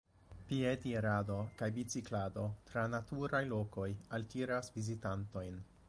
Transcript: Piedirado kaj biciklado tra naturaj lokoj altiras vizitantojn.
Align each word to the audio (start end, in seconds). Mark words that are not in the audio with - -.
Piedirado 0.51 1.35
kaj 1.59 1.69
biciklado 1.77 2.47
tra 2.71 2.87
naturaj 2.95 3.45
lokoj 3.53 3.89
altiras 4.19 4.77
vizitantojn. 4.81 5.63